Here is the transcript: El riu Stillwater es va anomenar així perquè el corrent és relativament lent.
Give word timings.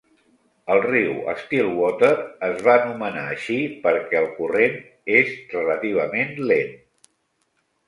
El 0.75 0.79
riu 0.85 1.19
Stillwater 1.41 2.09
es 2.47 2.63
va 2.69 2.77
anomenar 2.79 3.27
així 3.35 3.59
perquè 3.85 4.21
el 4.23 4.27
corrent 4.41 4.81
és 5.21 5.33
relativament 5.55 6.35
lent. 6.55 6.75